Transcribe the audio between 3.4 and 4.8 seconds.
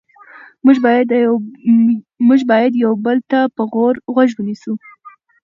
په غور غوږ ونیسو